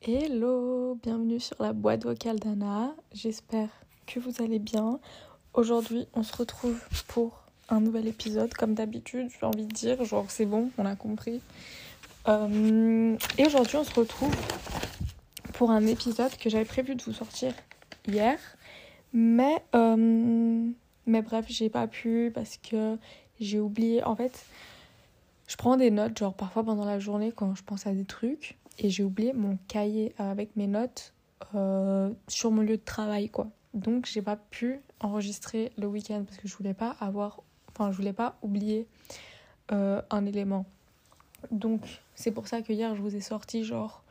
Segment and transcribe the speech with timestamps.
[0.00, 2.94] Hello, bienvenue sur la boîte vocale d'Anna.
[3.12, 3.68] J'espère
[4.06, 5.00] que vous allez bien.
[5.52, 10.30] Aujourd'hui, on se retrouve pour un nouvel épisode, comme d'habitude, j'ai envie de dire, genre
[10.30, 11.40] c'est bon, on a compris.
[12.28, 14.34] Euh, et aujourd'hui, on se retrouve
[15.54, 17.52] pour un épisode que j'avais prévu de vous sortir
[18.06, 18.38] hier,
[19.12, 20.70] mais, euh,
[21.08, 22.96] mais bref, j'ai pas pu parce que
[23.40, 24.04] j'ai oublié.
[24.04, 24.44] En fait,
[25.48, 28.56] je prends des notes, genre parfois pendant la journée quand je pense à des trucs,
[28.78, 31.14] et j'ai oublié mon cahier avec mes notes
[31.54, 33.48] euh, sur mon lieu de travail, quoi.
[33.74, 37.42] Donc, j'ai pas pu enregistrer le week-end parce que je voulais pas avoir
[37.78, 38.88] Enfin, je voulais pas oublier
[39.70, 40.66] euh, un élément.
[41.52, 41.82] Donc,
[42.16, 44.02] c'est pour ça que hier, je vous ai sorti genre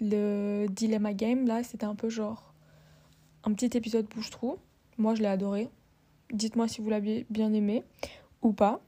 [0.00, 1.46] le Dilemma Game.
[1.46, 2.54] Là, c'était un peu genre
[3.44, 4.56] un petit épisode bouche-trou.
[4.96, 5.68] Moi, je l'ai adoré.
[6.32, 7.84] Dites-moi si vous l'avez bien aimé
[8.42, 8.80] ou pas.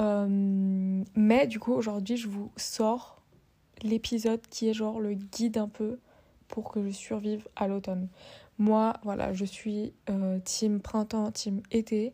[0.00, 3.20] Euh, mais du coup, aujourd'hui, je vous sors
[3.82, 5.98] l'épisode qui est genre le guide un peu
[6.48, 8.08] pour que je survive à l'automne.
[8.58, 12.12] Moi, voilà, je suis euh, team printemps, team été.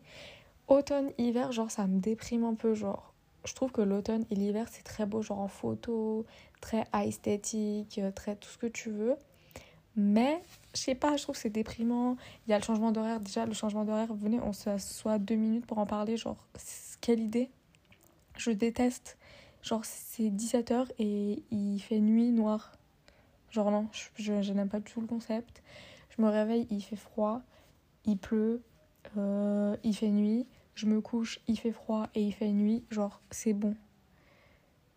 [0.67, 3.13] Automne, hiver, genre ça me déprime un peu, genre
[3.45, 6.25] je trouve que l'automne et l'hiver c'est très beau, genre en photo,
[6.61, 9.15] très esthétique, euh, très tout ce que tu veux.
[10.01, 10.41] Mais
[10.73, 12.15] je sais pas, je trouve que c'est déprimant.
[12.47, 15.65] Il y a le changement d'horaire, déjà le changement d'horaire, venez, on s'assoit deux minutes
[15.65, 16.37] pour en parler, genre
[17.01, 17.49] quelle idée.
[18.37, 19.17] Je déteste.
[19.61, 22.71] Genre c'est 17h et il fait nuit noire.
[23.51, 25.61] Genre non, je, je n'aime pas du tout le concept.
[26.15, 27.41] Je me réveille, il fait froid,
[28.05, 28.61] il pleut,
[29.17, 30.47] euh, il fait nuit
[30.79, 33.75] je me couche, il fait froid et il fait nuit, genre c'est bon.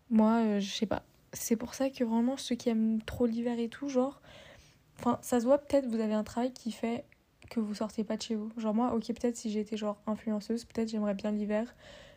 [0.09, 1.03] Moi, euh, je sais pas.
[1.33, 4.21] C'est pour ça que vraiment ceux qui aiment trop l'hiver et tout, genre,
[4.99, 7.05] enfin, ça se voit peut-être vous avez un travail qui fait
[7.49, 8.51] que vous sortez pas de chez vous.
[8.57, 11.73] Genre moi, ok, peut-être si j'étais genre influenceuse, peut-être j'aimerais bien l'hiver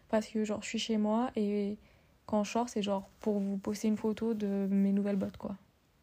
[0.09, 1.79] parce que genre je suis chez moi et
[2.27, 5.57] quand je sors, c'est genre pour vous poster une photo de mes nouvelles bottes quoi.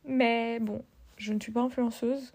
[0.06, 0.84] Mais bon,
[1.18, 2.34] je ne suis pas influenceuse.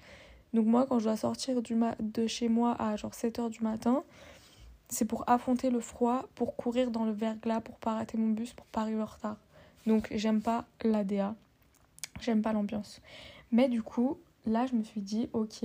[0.55, 4.03] Donc moi, quand je dois sortir du de chez moi à genre 7h du matin,
[4.89, 8.55] c'est pour affronter le froid, pour courir dans le verglas, pour pas rater mon bus,
[8.55, 9.37] pour pas arriver en retard.
[9.87, 11.35] Donc j'aime pas l'ADA,
[12.21, 13.03] j'aime pas l'ambiance.
[13.53, 14.19] Mais du coup,
[14.49, 15.65] là je me suis dit, ok,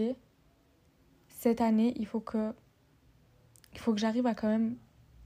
[1.27, 2.53] cette année, il faut que,
[3.73, 4.75] il faut que j'arrive à quand même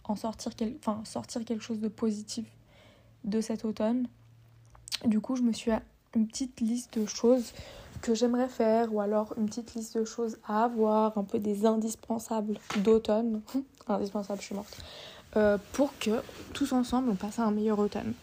[0.04, 2.46] en sortir, enfin, sortir quelque chose de positif
[3.24, 4.08] de cet automne.
[5.06, 5.72] Du coup, je me suis
[6.16, 7.54] une petite liste de choses
[8.02, 11.66] que j'aimerais faire ou alors une petite liste de choses à avoir, un peu des
[11.66, 13.42] indispensables d'automne.
[13.88, 14.78] Indispensable, je suis morte.
[15.36, 16.22] Euh, pour que
[16.54, 18.14] tous ensemble on passe à un meilleur automne.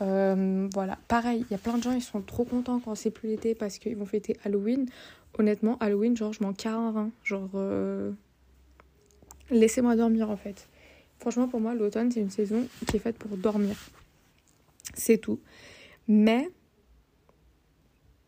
[0.00, 3.10] Euh, voilà, pareil, il y a plein de gens, ils sont trop contents quand c'est
[3.10, 4.86] plus l'été parce qu'ils vont fêter Halloween.
[5.38, 7.10] Honnêtement, Halloween, genre, je m'en carre un rein.
[7.24, 8.12] Genre, euh,
[9.50, 10.68] laissez-moi dormir en fait.
[11.20, 13.76] Franchement, pour moi, l'automne, c'est une saison qui est faite pour dormir.
[14.94, 15.40] C'est tout.
[16.08, 16.48] Mais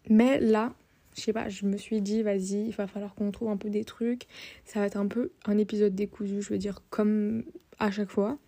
[0.09, 0.75] mais là,
[1.17, 3.71] je sais pas, je me suis dit, vas-y, il va falloir qu'on trouve un peu
[3.71, 4.27] des trucs.
[4.65, 7.45] Ça va être un peu un épisode décousu, je veux dire, comme
[7.79, 8.39] à chaque fois.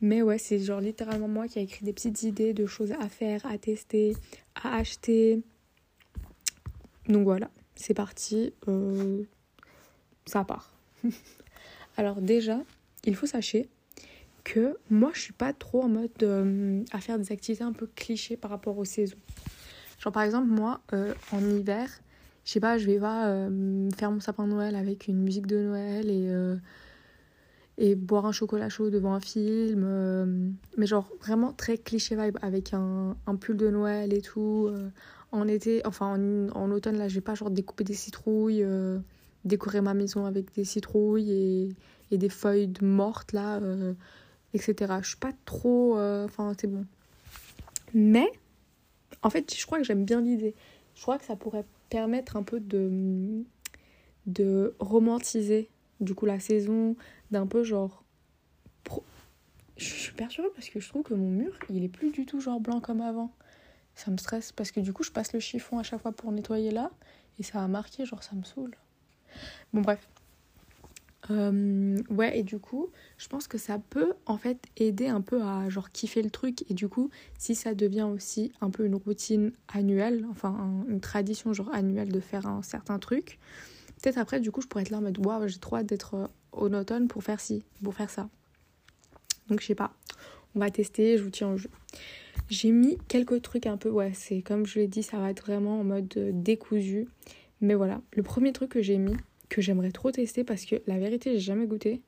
[0.00, 3.08] Mais ouais, c'est genre littéralement moi qui a écrit des petites idées de choses à
[3.08, 4.16] faire, à tester,
[4.54, 5.42] à acheter.
[7.08, 8.52] Donc voilà, c'est parti.
[8.68, 9.22] Euh,
[10.26, 10.74] ça part.
[11.96, 12.60] Alors déjà,
[13.04, 13.68] il faut sachez
[14.42, 17.88] que moi je suis pas trop en mode euh, à faire des activités un peu
[17.94, 19.16] clichés par rapport aux saisons.
[20.00, 21.88] Genre par exemple, moi, euh, en hiver,
[22.44, 23.48] je sais pas, je vais pas
[23.96, 26.28] faire mon sapin de Noël avec une musique de Noël et,
[27.78, 30.56] et boire un chocolat chaud devant un film.
[30.76, 34.70] mais genre vraiment très cliché vibe avec un, un pull de Noël et tout.
[35.32, 38.64] en été, enfin en, en, automne, là, je vais pas genre découper des citrouilles,
[39.44, 41.68] décorer ma maison avec des citrouilles et,
[42.12, 43.60] et des feuilles mortes là,
[44.52, 44.94] etc.
[45.02, 45.98] Je suis pas trop.
[45.98, 46.84] Enfin, c'est bon.
[47.94, 48.30] Mais
[49.22, 50.54] en fait, je crois que j'aime bien l'idée.
[50.94, 53.42] Je crois que ça pourrait permettre un peu de,
[54.26, 55.68] de romantiser
[56.00, 56.96] du coup la saison,
[57.34, 58.02] d'un peu genre.
[59.76, 62.40] Je suis perturbée parce que je trouve que mon mur, il est plus du tout
[62.40, 63.32] genre blanc comme avant.
[63.96, 66.30] Ça me stresse parce que du coup, je passe le chiffon à chaque fois pour
[66.30, 66.90] nettoyer là
[67.38, 68.76] et ça a marqué, genre ça me saoule.
[69.72, 70.08] Bon, bref.
[71.30, 75.42] Euh, ouais, et du coup, je pense que ça peut en fait aider un peu
[75.42, 76.70] à genre kiffer le truc.
[76.70, 81.52] Et du coup, si ça devient aussi un peu une routine annuelle, enfin une tradition
[81.52, 83.40] genre annuelle de faire un certain truc,
[84.04, 86.14] peut-être après, du coup, je pourrais être là en mode waouh, j'ai trop hâte d'être
[86.14, 88.28] euh, au automne pour faire ci, pour faire ça.
[89.48, 89.94] Donc, je sais pas,
[90.54, 91.70] on va tester, je vous tiens au jeu.
[92.50, 95.46] J'ai mis quelques trucs un peu, ouais, c'est comme je l'ai dit, ça va être
[95.46, 97.08] vraiment en mode euh, décousu.
[97.62, 99.16] Mais voilà, le premier truc que j'ai mis,
[99.48, 102.02] que j'aimerais trop tester parce que la vérité, j'ai jamais goûté.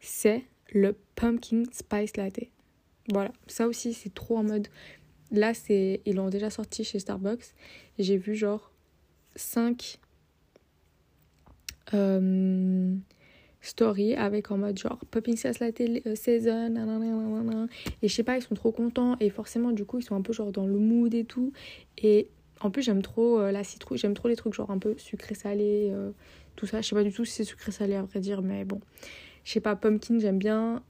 [0.00, 2.40] c'est le pumpkin spice latte.
[3.12, 4.66] Voilà, ça aussi c'est trop en mode.
[5.30, 7.54] Là, c'est ils l'ont déjà sorti chez Starbucks.
[8.00, 8.72] J'ai vu genre
[9.36, 10.00] 5
[11.94, 12.94] euh,
[13.60, 17.68] stories avec en mode genre pumpkin spice latte euh, season,
[18.02, 20.22] et je sais pas, ils sont trop contents et forcément du coup ils sont un
[20.22, 21.52] peu genre dans le mood et tout.
[21.98, 22.28] Et
[22.60, 25.34] en plus j'aime trop euh, la citrouille, j'aime trop les trucs genre un peu sucré
[25.34, 25.92] salé,
[26.56, 26.80] tout ça.
[26.80, 28.80] Je sais pas du tout si c'est sucré salé à vrai dire, mais bon.
[29.44, 30.82] Je sais pas, pumpkin j'aime bien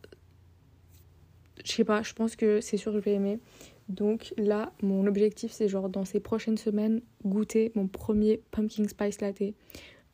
[1.67, 3.41] je sais pas, je pense que c'est sûr que je vais aimer.
[3.89, 9.21] Donc là, mon objectif, c'est genre dans ces prochaines semaines, goûter mon premier pumpkin spice
[9.21, 9.55] latte.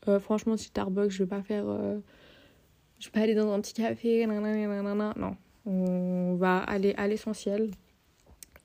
[0.08, 1.64] Euh, franchement, Starbucks, je vais pas faire.
[1.66, 1.98] Euh,
[2.98, 5.36] je vais pas aller dans un petit café, nanana, non.
[5.66, 7.70] On va aller à l'essentiel.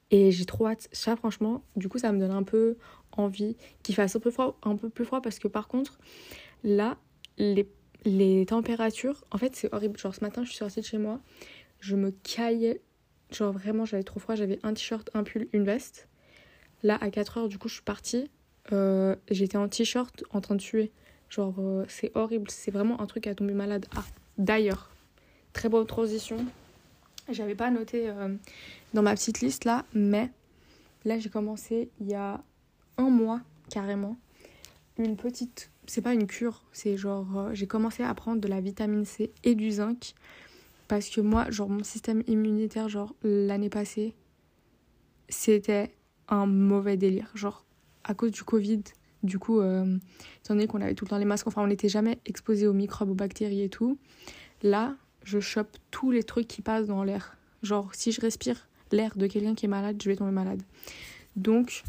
[0.09, 0.87] Et j'ai trop hâte.
[0.91, 2.77] Ça, franchement, du coup, ça me donne un peu
[3.11, 5.99] envie qu'il fasse un peu, froid, un peu plus froid parce que par contre,
[6.63, 6.97] là,
[7.37, 7.69] les,
[8.05, 9.97] les températures, en fait, c'est horrible.
[9.99, 11.19] Genre, ce matin, je suis sortie de chez moi
[11.79, 12.81] je me caillais.
[13.31, 14.35] Genre vraiment, j'avais trop froid.
[14.35, 16.07] J'avais un t-shirt, un pull, une veste.
[16.83, 18.29] Là, à 4 heures, du coup, je suis partie.
[18.71, 20.91] Euh, J'étais en t-shirt en train de tuer.
[21.29, 22.49] Genre, euh, c'est horrible.
[22.49, 23.85] C'est vraiment un truc à tomber malade.
[23.95, 24.03] Ah,
[24.37, 24.89] d'ailleurs,
[25.53, 26.37] très bonne transition.
[27.29, 28.35] J'avais pas noté euh,
[28.93, 30.31] dans ma petite liste là, mais
[31.03, 32.41] là, j'ai commencé il y a
[32.97, 34.17] un mois carrément.
[34.97, 35.69] Une petite.
[35.85, 37.27] C'est pas une cure, c'est genre.
[37.37, 40.13] Euh, j'ai commencé à prendre de la vitamine C et du zinc
[40.87, 44.13] parce que moi, genre, mon système immunitaire, genre, l'année passée,
[45.27, 45.93] c'était
[46.29, 47.29] un mauvais délire.
[47.35, 47.65] Genre,
[48.03, 48.83] à cause du Covid,
[49.27, 49.97] du coup, euh,
[50.43, 52.73] étant donné qu'on avait tout le temps les masques, enfin, on n'était jamais exposé aux
[52.73, 53.97] microbes, aux bactéries et tout.
[54.63, 57.37] Là, je chope tous les trucs qui passent dans l'air.
[57.61, 60.63] Genre, si je respire l'air de quelqu'un qui est malade, je vais tomber malade.
[61.35, 61.83] Donc,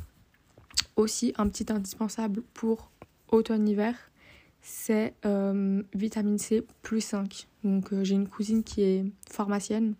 [0.97, 2.91] aussi, un petit indispensable pour
[3.31, 3.95] automne-hiver,
[4.61, 7.47] c'est euh, vitamine C plus 5.
[7.65, 9.95] Donc euh, j'ai une cousine qui est pharmacienne,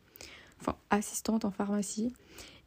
[0.61, 2.13] enfin assistante en pharmacie.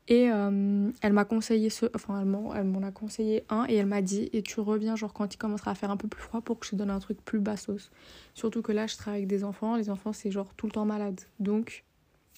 [0.08, 4.02] Et euh, elle m'a conseillé ce, enfin elle m'en a conseillé un et elle m'a
[4.02, 6.60] dit et tu reviens genre quand il commencera à faire un peu plus froid pour
[6.60, 7.92] que je te donne un truc plus bassos.
[8.34, 10.86] Surtout que là je travaille avec des enfants, les enfants c'est genre tout le temps
[10.86, 11.22] malade.
[11.40, 11.84] Donc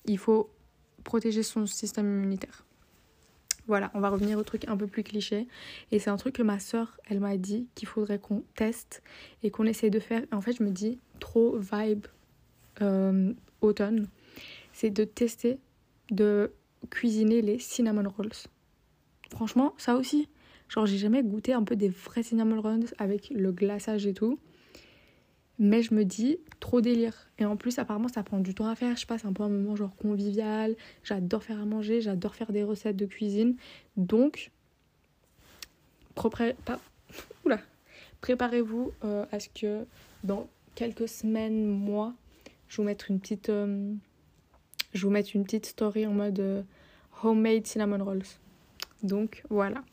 [0.06, 0.50] il faut
[1.04, 2.65] protéger son système immunitaire.
[3.65, 5.48] Voilà, on va revenir au truc un peu plus cliché.
[5.92, 9.01] Et c'est un truc que ma soeur, elle m'a dit qu'il faudrait qu'on teste
[9.42, 10.21] et qu'on essaye de faire.
[10.33, 12.07] En fait, je me dis, trop vibe
[12.81, 14.07] euh, automne,
[14.74, 15.60] c'est de tester
[16.12, 16.51] de
[16.89, 18.30] cuisiner les cinnamon rolls.
[19.31, 20.27] Franchement, ça aussi.
[20.69, 24.39] Genre, j'ai jamais goûté un peu des vrais cinnamon rolls avec le glaçage et tout.
[25.59, 27.30] Mais je me dis, trop délire.
[27.38, 28.97] Et en plus, apparemment, ça prend du temps à faire.
[28.97, 30.75] Je passe un peu un moment genre convivial.
[31.03, 33.56] J'adore faire à manger, j'adore faire des recettes de cuisine.
[33.95, 34.51] Donc,
[38.21, 39.86] préparez-vous euh, à ce que
[40.24, 42.13] dans quelques semaines, mois,
[42.68, 43.94] je vous mette une petite, euh,
[44.93, 46.61] je vous mette une petite story en mode euh,
[47.23, 48.23] homemade cinnamon rolls.
[49.01, 49.83] Donc voilà.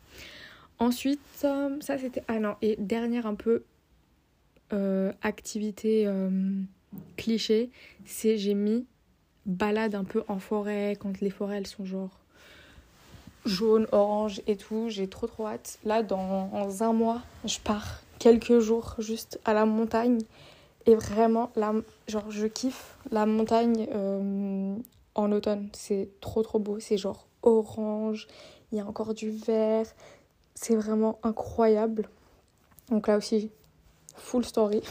[0.78, 2.22] Ensuite, ça c'était...
[2.28, 3.64] Ah non, et dernière un peu
[4.72, 6.30] euh, activité euh,
[7.16, 7.70] cliché,
[8.04, 8.86] c'est j'ai mis
[9.46, 12.20] balade un peu en forêt, quand les forêts elles sont genre
[13.44, 14.86] jaune, orange et tout.
[14.88, 15.78] J'ai trop trop hâte.
[15.84, 20.20] Là, dans, un mois, je pars quelques jours juste à la montagne.
[20.86, 21.50] Et vraiment,
[22.08, 24.76] genre, je kiffe la montagne euh,
[25.14, 25.68] en automne.
[25.72, 26.80] C'est trop trop beau.
[26.80, 28.28] C'est genre orange,
[28.72, 29.86] il y a encore du vert.
[30.54, 32.08] C'est vraiment incroyable.
[32.90, 33.50] Donc là aussi,
[34.16, 34.82] full story.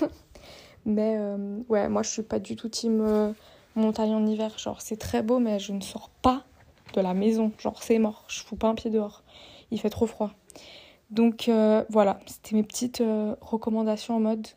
[0.85, 3.33] mais euh, ouais, moi je suis pas du tout team euh,
[3.75, 4.57] montagne en hiver.
[4.59, 6.43] Genre c'est très beau, mais je ne sors pas
[6.93, 7.51] de la maison.
[7.57, 9.23] Genre c'est mort, je fous pas un pied dehors.
[9.71, 10.31] Il fait trop froid.
[11.09, 11.49] Donc
[11.89, 13.01] voilà, c'était mes petites
[13.41, 14.47] recommandations en mode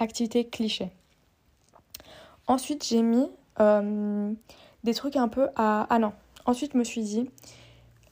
[0.00, 0.90] activité cliché.
[2.46, 5.86] Ensuite j'ai mis des trucs un peu à...
[5.90, 6.12] Ah non,
[6.46, 7.30] ensuite je me suis dit,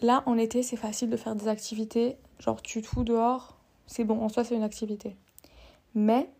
[0.00, 4.04] là en été c'est facile de faire des activités, genre tu te fous dehors, c'est
[4.04, 5.16] bon, en soi c'est une activité.
[5.95, 6.30] Mais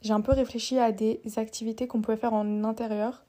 [0.00, 3.24] j'ai un peu réfléchi à des activités qu'on pouvait faire en intérieur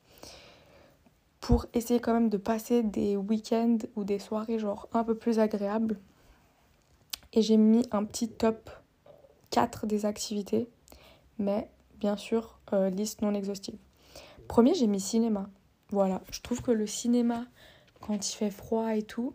[1.42, 5.40] pour essayer quand même de passer des week-ends ou des soirées genre un peu plus
[5.40, 6.00] agréables.
[7.34, 8.70] Et j'ai mis un petit top
[9.50, 10.70] 4 des activités,
[11.38, 13.78] mais bien sûr, euh, liste non exhaustive.
[14.48, 15.50] Premier, j'ai mis cinéma.
[15.90, 17.46] Voilà, je trouve que le cinéma,
[18.02, 19.34] quand il fait froid et tout,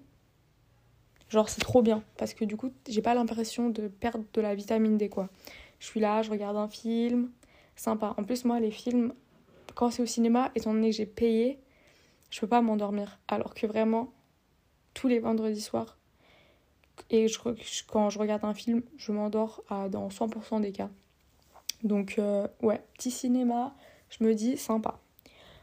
[1.29, 4.55] genre c'est trop bien parce que du coup, j'ai pas l'impression de perdre de la
[4.55, 5.29] vitamine D quoi.
[5.79, 7.31] Je suis là, je regarde un film,
[7.77, 8.15] sympa.
[8.19, 9.15] En plus, moi, les films,
[9.75, 11.61] quand c'est au cinéma, étant donné que j'ai payé,
[12.31, 13.21] je peux pas m'endormir.
[13.29, 14.13] Alors que vraiment,
[14.95, 15.99] tous les vendredis soirs,
[17.11, 17.39] et je,
[17.87, 20.91] quand je regarde un film, je m'endors dans 100% des cas.
[21.83, 23.75] Donc, euh, ouais, petit cinéma,
[24.11, 25.01] je me dis sympa.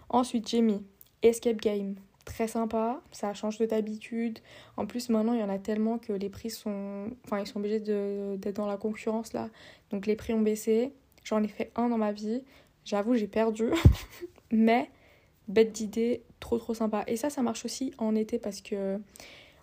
[0.10, 0.84] Ensuite, j'ai mis
[1.22, 1.96] Escape Game.
[2.26, 4.40] Très sympa, ça change de d'habitude.
[4.78, 7.12] En plus, maintenant, il y en a tellement que les prix sont.
[7.26, 9.50] Enfin, ils sont obligés d'être dans la concurrence là.
[9.92, 10.94] Donc, les prix ont baissé.
[11.24, 12.44] J'en ai fait un dans ma vie.
[12.84, 13.70] J'avoue, j'ai perdu.
[14.52, 14.90] Mais,
[15.48, 17.04] bête d'idée, trop trop sympa.
[17.08, 19.00] Et ça, ça marche aussi en été parce que,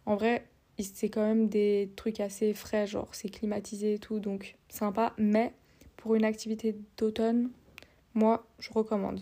[0.06, 0.46] en vrai,
[0.78, 5.14] c'est quand même des trucs assez frais, genre c'est climatisé et tout, donc sympa.
[5.18, 5.52] Mais
[6.02, 7.50] pour une activité d'automne,
[8.12, 9.20] moi, je recommande.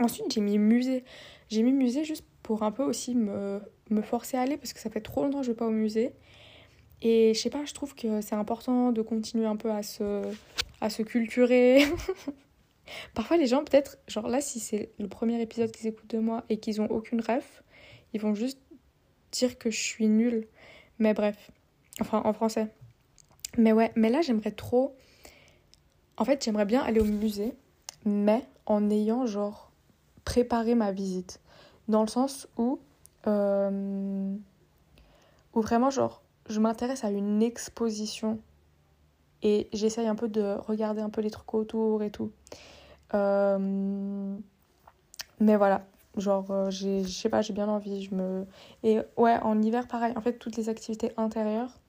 [0.00, 1.04] Ensuite, j'ai mis musée.
[1.50, 4.80] J'ai mis musée juste pour un peu aussi me, me forcer à aller parce que
[4.80, 6.14] ça fait trop longtemps que je vais pas au musée.
[7.02, 10.22] Et je sais pas, je trouve que c'est important de continuer un peu à se,
[10.80, 11.84] à se culturer.
[13.14, 16.42] Parfois, les gens, peut-être, genre là, si c'est le premier épisode qu'ils écoutent de moi
[16.48, 17.62] et qu'ils ont aucune ref,
[18.14, 18.62] ils vont juste
[19.30, 20.48] dire que je suis nulle.
[20.98, 21.50] Mais bref,
[22.00, 22.68] enfin en français.
[23.58, 24.96] Mais ouais, mais là, j'aimerais trop.
[26.16, 27.54] En fait, j'aimerais bien aller au musée,
[28.04, 29.70] mais en ayant genre
[30.24, 31.40] préparé ma visite.
[31.88, 32.78] Dans le sens où.
[33.26, 34.34] Euh,
[35.54, 38.38] vraiment, genre, je m'intéresse à une exposition
[39.42, 42.30] et j'essaye un peu de regarder un peu les trucs autour et tout.
[43.14, 44.36] Euh,
[45.40, 45.84] mais voilà,
[46.16, 48.02] genre, euh, je sais pas, j'ai bien envie.
[48.02, 48.46] Je me...
[48.82, 50.12] Et ouais, en hiver, pareil.
[50.16, 51.80] En fait, toutes les activités intérieures,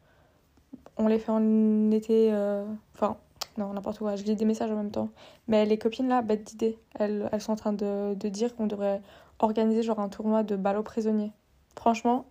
[0.98, 2.34] on les fait en été.
[2.34, 2.66] Euh,
[2.96, 3.18] enfin,
[3.58, 4.16] non, n'importe quoi.
[4.16, 5.10] Je lis des messages en même temps.
[5.48, 6.80] Mais les copines là, bête d'idée.
[6.96, 9.02] Elles, elles sont en train de, de dire qu'on devrait
[9.40, 11.32] organiser genre un tournoi de ballots prisonniers.
[11.76, 12.26] Franchement,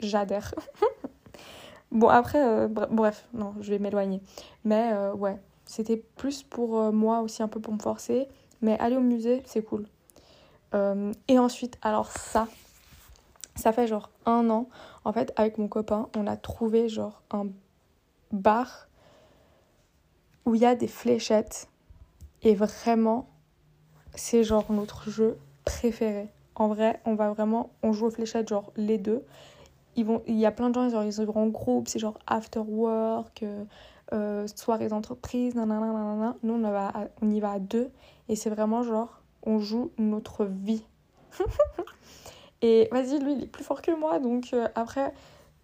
[0.00, 0.54] j'adhère.
[1.94, 4.20] Bon, après, euh, bref, non, je vais m'éloigner.
[4.64, 8.26] Mais euh, ouais, c'était plus pour euh, moi aussi, un peu pour me forcer.
[8.62, 9.86] Mais aller au musée, c'est cool.
[11.28, 12.48] et ensuite, alors ça,
[13.54, 14.68] ça fait genre un an.
[15.04, 17.46] En fait, avec mon copain, on a trouvé genre un
[18.32, 18.88] bar
[20.44, 21.68] où il y a des fléchettes.
[22.42, 23.28] Et vraiment,
[24.14, 26.28] c'est genre notre jeu préféré.
[26.54, 29.24] En vrai, on va vraiment, on joue aux fléchettes genre les deux
[29.96, 32.18] ils vont, il y a plein de gens, genre, ils vont en groupe, c'est genre
[32.26, 33.64] after work, euh,
[34.12, 37.90] euh soirées d'entreprise, nanana, Nous, on, va on y va à deux
[38.28, 40.84] et c'est vraiment genre, on joue notre vie.
[42.62, 45.12] et vas-y, lui, il est plus fort que moi, donc euh, après,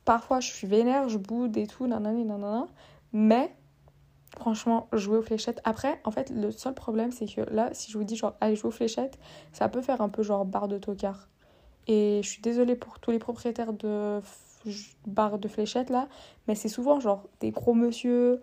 [0.04, 2.68] parfois, je suis vénère, je boude et tout, nanana, nanana.
[3.12, 3.54] Mais,
[4.36, 5.60] franchement, jouer aux fléchettes.
[5.64, 8.56] Après, en fait, le seul problème, c'est que là, si je vous dis, genre, allez
[8.56, 9.18] jouer aux fléchettes,
[9.52, 11.28] ça peut faire un peu genre barre de tocard.
[11.86, 14.20] Et je suis désolée pour tous les propriétaires de
[15.06, 16.08] barres de fléchettes là,
[16.46, 18.42] mais c'est souvent genre des gros monsieur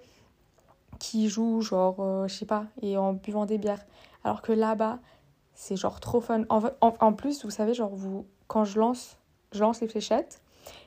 [1.00, 3.86] qui jouent genre, euh, je sais pas, et en buvant des bières.
[4.24, 5.00] Alors que là-bas,
[5.54, 6.44] c'est genre trop fun.
[6.50, 7.92] En, plus, vous savez, genre,
[8.48, 9.18] quand je lance,
[9.52, 10.42] je lance les fléchettes.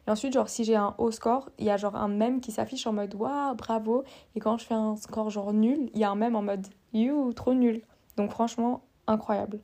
[0.07, 2.53] Et ensuite, genre, si j'ai un haut score, il y a genre un mème qui
[2.53, 4.05] s'affiche en mode waouh, bravo.
[4.35, 6.67] Et quand je fais un score genre nul, il y a un mème en mode
[6.93, 7.83] you, trop nul.
[8.17, 9.61] Donc, franchement, incroyable.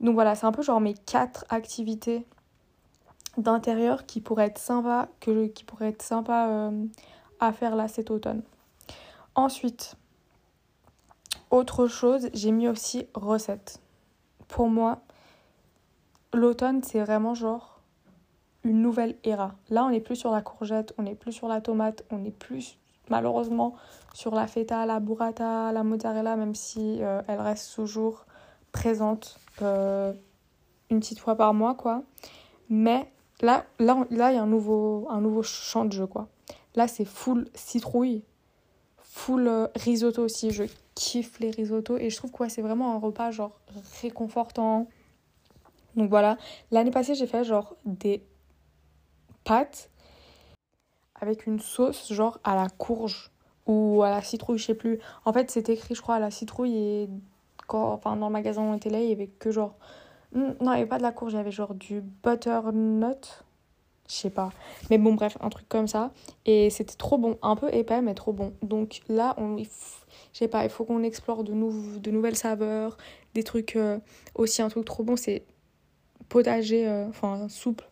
[0.00, 2.26] Donc voilà, c'est un peu genre mes quatre activités
[3.38, 6.86] d'intérieur qui pourraient être sympa, que, qui pourraient être sympa euh,
[7.40, 8.42] à faire là cet automne.
[9.34, 9.96] Ensuite,
[11.50, 13.80] autre chose, j'ai mis aussi recettes.
[14.48, 15.00] Pour moi,
[16.32, 17.73] l'automne, c'est vraiment genre
[18.64, 19.54] une nouvelle era.
[19.70, 22.30] Là, on n'est plus sur la courgette, on n'est plus sur la tomate, on n'est
[22.30, 22.78] plus
[23.10, 23.74] malheureusement
[24.14, 28.26] sur la feta, la burrata, la mozzarella, même si euh, elle reste toujours
[28.72, 30.12] présente euh,
[30.90, 32.02] une petite fois par mois, quoi.
[32.70, 36.28] Mais là, là, là, il y a un nouveau, un nouveau champ de jeu, quoi.
[36.74, 38.22] Là, c'est full citrouille,
[38.98, 40.50] full euh, risotto aussi.
[40.50, 43.52] Je kiffe les risottos et je trouve que c'est vraiment un repas genre
[44.00, 44.88] réconfortant.
[45.96, 46.36] Donc voilà,
[46.70, 48.22] l'année passée, j'ai fait genre des
[49.44, 49.90] pâtes
[51.14, 53.30] avec une sauce genre à la courge
[53.66, 54.98] ou à la citrouille, je sais plus.
[55.24, 57.08] En fait, c'est écrit, je crois, à la citrouille et
[57.68, 59.76] enfin, dans le magasin où on était là, il y avait que genre.
[60.34, 63.44] Non, il n'y avait pas de la courge, il y avait genre du butternut.
[64.08, 64.50] Je sais pas.
[64.90, 66.12] Mais bon, bref, un truc comme ça.
[66.44, 67.38] Et c'était trop bon.
[67.40, 68.52] Un peu épais, mais trop bon.
[68.62, 69.56] Donc là, on.
[69.56, 69.64] Je
[70.32, 71.52] sais pas, il faut qu'on explore de,
[71.98, 72.98] de nouvelles saveurs.
[73.34, 73.76] Des trucs.
[73.76, 73.98] Euh,
[74.34, 75.44] aussi, un truc trop bon, c'est
[76.28, 77.82] potager, euh, enfin, soupe,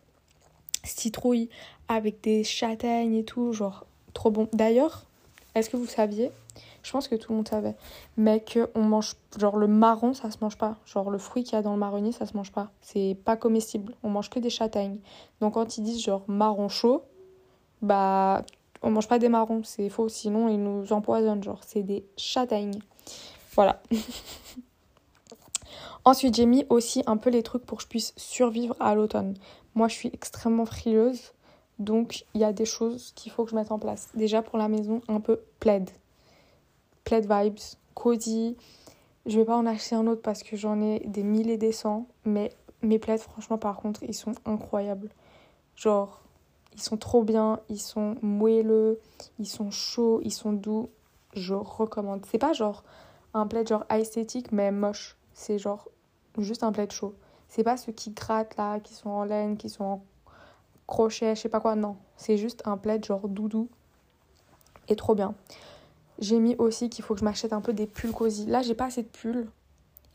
[0.83, 1.49] citrouille,
[1.87, 3.53] avec des châtaignes et tout.
[3.53, 4.47] Genre, trop bon.
[4.53, 5.03] D'ailleurs,
[5.55, 6.31] est-ce que vous saviez?
[6.83, 7.75] Je pense que tout le monde savait.
[8.17, 10.75] Mais que on mange, genre le marron, ça se mange pas.
[10.85, 12.71] Genre le fruit qu'il y a dans le marronnier, ça se mange pas.
[12.81, 13.95] C'est pas comestible.
[14.03, 14.97] On mange que des châtaignes.
[15.39, 17.03] Donc quand ils disent genre marron chaud,
[17.81, 18.43] bah
[18.81, 20.09] on mange pas des marrons, c'est faux.
[20.09, 21.43] Sinon ils nous empoisonnent.
[21.43, 22.79] Genre c'est des châtaignes.
[23.55, 23.81] Voilà.
[26.05, 29.35] Ensuite, j'ai mis aussi un peu les trucs pour que je puisse survivre à l'automne.
[29.75, 31.33] Moi, je suis extrêmement frileuse.
[31.79, 34.09] Donc, il y a des choses qu'il faut que je mette en place.
[34.13, 35.89] Déjà, pour la maison, un peu plaid
[37.03, 37.59] plaid vibes,
[37.95, 38.55] cozy,
[39.25, 41.71] Je vais pas en acheter un autre parce que j'en ai des mille et des
[41.71, 42.07] cents.
[42.25, 42.51] Mais
[42.81, 45.09] mes plaids, franchement, par contre, ils sont incroyables.
[45.75, 46.21] Genre,
[46.75, 48.99] ils sont trop bien, ils sont moelleux,
[49.39, 50.89] ils sont chauds, ils sont doux.
[51.35, 52.25] Je recommande.
[52.29, 52.83] C'est pas genre
[53.33, 55.17] un plaid genre esthétique mais moche.
[55.33, 55.87] C'est genre
[56.37, 57.15] juste un plaid chaud.
[57.53, 60.03] C'est pas ceux qui grattent là, qui sont en laine, qui sont en
[60.87, 61.75] crochet, je sais pas quoi.
[61.75, 63.69] Non, c'est juste un plaid genre doudou
[64.87, 65.35] et trop bien.
[66.17, 68.47] J'ai mis aussi qu'il faut que je m'achète un peu des pulls cosy.
[68.47, 69.47] Là, j'ai pas assez de pulls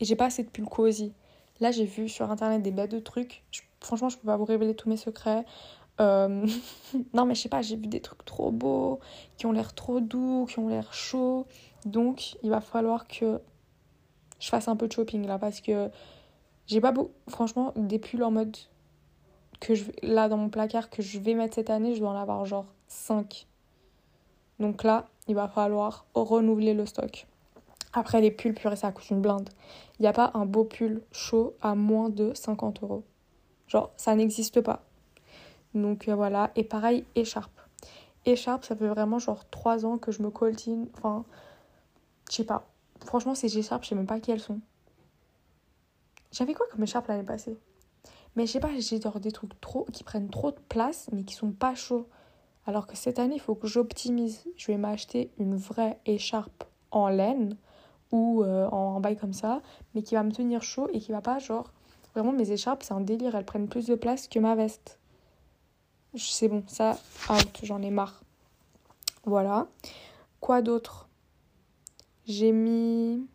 [0.01, 1.13] et j'ai pas assez de pulls cosy.
[1.61, 3.41] Là, j'ai vu sur internet des bêtes de trucs.
[3.79, 5.45] franchement, je peux pas vous révéler tous mes secrets.
[6.01, 6.45] Euh,
[7.13, 8.99] non, mais je sais pas, j'ai vu des trucs trop beaux,
[9.37, 11.45] qui ont l'air trop doux, qui ont l'air chauds.
[11.85, 13.39] Donc, il va falloir que
[14.41, 15.89] je fasse un peu de shopping là parce que
[16.69, 17.11] j'ai pas beau.
[17.27, 18.55] Franchement, des pulls en mode
[19.59, 22.15] que je là dans mon placard que je vais mettre cette année, je dois en
[22.15, 23.47] avoir genre 5.
[24.59, 27.25] Donc là, il va falloir renouveler le stock.
[27.93, 29.49] Après, les pulls, purée, ça coûte une blinde.
[29.97, 33.03] Il n'y a pas un beau pull chaud à moins de 50 euros.
[33.67, 34.83] Genre, ça n'existe pas.
[35.73, 36.51] Donc euh, voilà.
[36.55, 37.59] Et pareil, écharpe.
[38.25, 40.87] Écharpe, ça fait vraiment genre 3 ans que je me coltine.
[40.95, 41.25] Enfin,
[42.29, 42.67] je sais pas.
[43.05, 44.59] Franchement, ces écharpes, je sais même pas qui elles sont.
[46.31, 47.57] J'avais quoi comme écharpe l'année passée?
[48.35, 51.33] Mais je sais pas, j'ai des trucs trop qui prennent trop de place, mais qui
[51.33, 52.07] sont pas chauds.
[52.65, 54.45] Alors que cette année, il faut que j'optimise.
[54.55, 57.57] Je vais m'acheter une vraie écharpe en laine
[58.11, 59.61] ou euh, en bail comme ça,
[59.93, 61.73] mais qui va me tenir chaud et qui va pas genre.
[62.13, 63.35] Vraiment, mes écharpes, c'est un délire.
[63.35, 64.99] Elles prennent plus de place que ma veste.
[66.15, 66.97] C'est bon, ça,
[67.63, 68.23] j'en ai marre.
[69.25, 69.67] Voilà.
[70.39, 71.07] Quoi d'autre?
[72.25, 73.27] J'ai mis.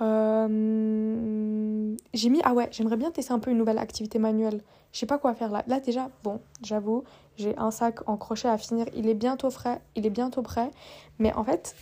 [0.00, 2.40] Euh, j'ai mis.
[2.44, 4.62] Ah ouais, j'aimerais bien tester un peu une nouvelle activité manuelle.
[4.92, 5.62] Je sais pas quoi faire là.
[5.66, 7.04] Là, déjà, bon, j'avoue,
[7.36, 8.86] j'ai un sac en crochet à finir.
[8.94, 10.70] Il est bientôt frais, il est bientôt prêt.
[11.18, 11.76] Mais en fait,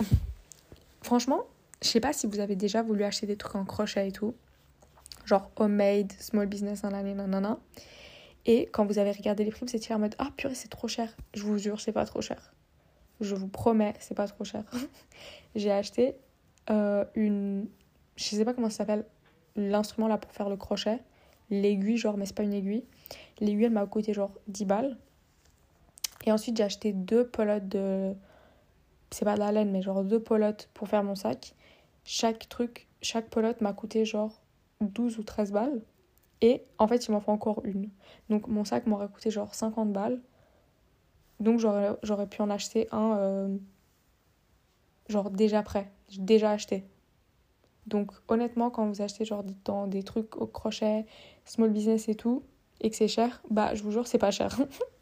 [1.02, 1.44] franchement,
[1.82, 4.34] je sais pas si vous avez déjà voulu acheter des trucs en crochet et tout.
[5.24, 7.58] Genre homemade, small business, nanana, nanana.
[8.46, 10.88] Et quand vous avez regardé les prix, vous étiez en mode Ah purée, c'est trop
[10.88, 11.14] cher.
[11.34, 12.54] Je vous jure, c'est pas trop cher.
[13.20, 14.64] Je vous promets, c'est pas trop cher.
[15.54, 16.14] j'ai acheté
[16.70, 17.68] euh, une.
[18.18, 19.04] Je sais pas comment ça s'appelle,
[19.54, 20.98] l'instrument là pour faire le crochet.
[21.50, 22.84] L'aiguille, genre, mais c'est pas une aiguille.
[23.38, 24.98] L'aiguille, elle m'a coûté genre 10 balles.
[26.26, 28.12] Et ensuite, j'ai acheté deux pelotes de.
[29.10, 31.54] C'est pas de la laine, mais genre deux pelotes pour faire mon sac.
[32.04, 34.42] Chaque truc, chaque pelote m'a coûté genre
[34.80, 35.80] 12 ou 13 balles.
[36.40, 37.88] Et en fait, il m'en faut encore une.
[38.30, 40.20] Donc mon sac m'aurait coûté genre 50 balles.
[41.38, 43.56] Donc j'aurais pu en acheter un euh,
[45.08, 46.84] genre déjà prêt, déjà acheté.
[47.88, 51.06] Donc honnêtement, quand vous achetez genre dans des trucs au crochet,
[51.44, 52.42] small business et tout,
[52.80, 54.56] et que c'est cher, bah je vous jure, c'est pas cher.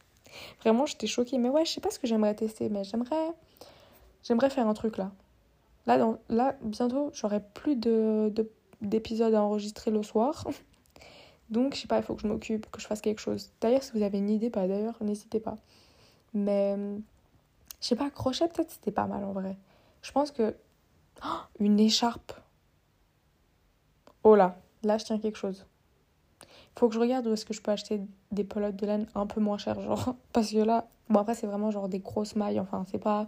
[0.61, 1.39] Vraiment, j'étais choquée.
[1.39, 3.33] Mais ouais, je sais pas ce que j'aimerais tester, mais j'aimerais
[4.23, 5.13] j'aimerais faire un truc là.
[5.87, 8.33] Là, dans, là bientôt, j'aurai plus de,
[8.81, 10.47] d'épisodes à enregistrer le soir.
[11.51, 13.53] Donc, je sais pas, il faut que je m'occupe, que je fasse quelque chose.
[13.61, 15.57] D'ailleurs, si vous avez une idée, pas d'ailleurs, n'hésitez pas.
[16.35, 16.77] Mais,
[17.81, 19.57] je sais pas, crochet, peut-être c'était pas mal en vrai.
[20.03, 20.57] Je pense que.
[21.25, 22.33] Oh, une écharpe.
[24.29, 25.67] Oh là, là, je tiens quelque chose.
[26.77, 28.01] Faut que je regarde où est-ce que je peux acheter
[28.33, 30.17] des pelotes de laine un peu moins chères, genre.
[30.33, 33.27] Parce que là, bon, après, c'est vraiment genre des grosses mailles, enfin, c'est pas.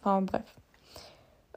[0.00, 0.56] Enfin, bref.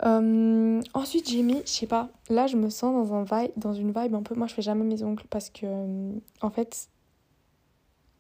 [0.06, 3.73] Euh, ensuite, j'ai mis, je sais pas, là je me sens dans, un vibe, dans
[3.73, 4.36] une vibe un peu.
[4.36, 6.89] Moi je fais jamais mes ongles parce que, euh, en fait,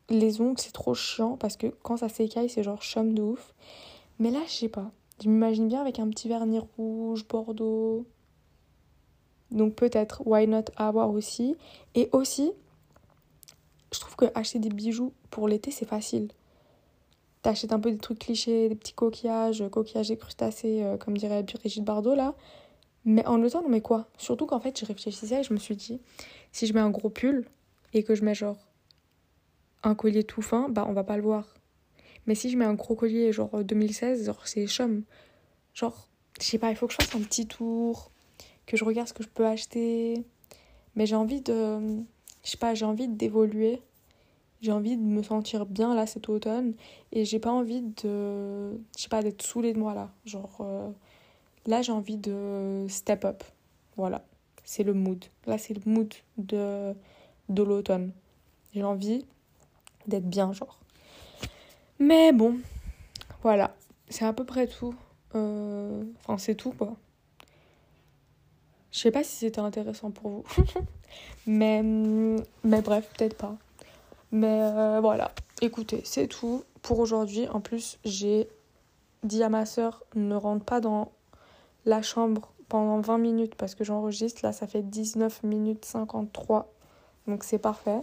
[0.09, 3.53] les ongles c'est trop chiant parce que quand ça s'écaille, c'est genre chum de ouf.
[4.17, 4.89] Mais là, je sais pas.
[5.23, 8.07] Je m'imagine bien avec un petit vernis rouge, bordeaux.
[9.51, 11.55] Donc peut-être, why not avoir aussi.
[11.95, 12.51] Et aussi,
[13.93, 16.29] je trouve que acheter des bijoux pour l'été c'est facile
[17.47, 21.43] t'achètes un peu des trucs clichés, des petits coquillages, coquillages et crustacés, euh, comme dirait
[21.43, 22.35] Brigitte Bardot là.
[23.05, 24.09] Mais en automne, on met quoi?
[24.17, 26.01] Surtout qu'en fait, je réfléchissais et je me suis dit,
[26.51, 27.45] si je mets un gros pull
[27.93, 28.57] et que je mets genre
[29.83, 31.55] un collier tout fin, bah on va pas le voir.
[32.25, 35.03] Mais si je mets un gros collier genre 2016, genre c'est chum.
[35.73, 36.09] Genre,
[36.41, 38.11] je sais pas, il faut que je fasse un petit tour,
[38.67, 40.23] que je regarde ce que je peux acheter.
[40.95, 41.79] Mais j'ai envie de.
[42.43, 43.81] Je sais pas, j'ai envie d'évoluer.
[44.61, 46.73] J'ai envie de me sentir bien là cet automne.
[47.11, 50.11] Et j'ai pas envie de je sais pas d'être saoulée de moi là.
[50.25, 50.89] Genre euh,
[51.65, 53.43] là j'ai envie de step up.
[53.95, 54.23] Voilà.
[54.63, 55.23] C'est le mood.
[55.45, 56.93] Là c'est le mood de
[57.49, 58.11] de l'automne.
[58.73, 59.25] J'ai envie
[60.07, 60.79] d'être bien genre.
[61.99, 62.57] Mais bon
[63.43, 63.75] voilà.
[64.09, 64.95] C'est à peu près tout.
[65.35, 66.97] Euh, enfin c'est tout quoi
[68.97, 70.43] je sais pas si c'était intéressant pour vous
[71.47, 71.81] mais
[72.63, 73.55] mais bref peut-être pas
[74.31, 75.31] mais euh, voilà,
[75.61, 77.47] écoutez, c'est tout pour aujourd'hui.
[77.47, 78.49] En plus, j'ai
[79.23, 81.11] dit à ma soeur ne rentre pas dans
[81.85, 84.41] la chambre pendant 20 minutes parce que j'enregistre.
[84.43, 86.73] Là, ça fait 19 minutes 53.
[87.27, 88.01] Donc c'est parfait.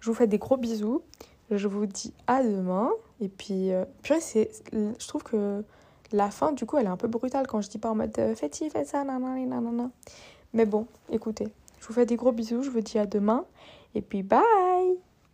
[0.00, 1.02] Je vous fais des gros bisous.
[1.50, 2.90] Je vous dis à demain.
[3.20, 5.64] Et puis, euh, je trouve que
[6.12, 8.16] la fin, du coup, elle est un peu brutale quand je dis pas en mode
[8.18, 9.90] euh, faites-ci, faites ça, nanana, nanana.
[10.52, 11.48] Mais bon, écoutez,
[11.80, 12.62] je vous fais des gros bisous.
[12.62, 13.44] Je vous dis à demain.
[13.94, 14.69] Et puis, bye